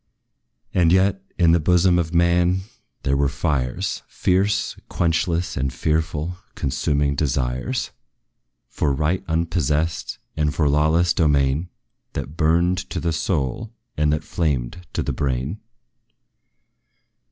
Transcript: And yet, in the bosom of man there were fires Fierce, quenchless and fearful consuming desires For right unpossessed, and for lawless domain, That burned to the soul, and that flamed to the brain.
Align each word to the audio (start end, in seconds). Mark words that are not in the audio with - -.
And 0.73 0.91
yet, 0.91 1.21
in 1.37 1.51
the 1.51 1.59
bosom 1.59 1.99
of 1.99 2.11
man 2.11 2.61
there 3.03 3.15
were 3.15 3.29
fires 3.29 4.01
Fierce, 4.07 4.75
quenchless 4.89 5.55
and 5.55 5.71
fearful 5.71 6.37
consuming 6.55 7.13
desires 7.13 7.91
For 8.67 8.93
right 8.93 9.23
unpossessed, 9.27 10.17
and 10.35 10.55
for 10.55 10.67
lawless 10.67 11.13
domain, 11.13 11.69
That 12.13 12.35
burned 12.35 12.79
to 12.89 12.99
the 12.99 13.13
soul, 13.13 13.75
and 13.95 14.11
that 14.11 14.23
flamed 14.23 14.87
to 14.93 15.03
the 15.03 15.13
brain. 15.13 15.59